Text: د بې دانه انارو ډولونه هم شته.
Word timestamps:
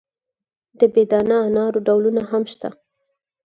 د 0.79 0.81
بې 0.93 1.03
دانه 1.11 1.37
انارو 1.47 1.79
ډولونه 1.87 2.21
هم 2.29 2.43
شته. 2.51 2.69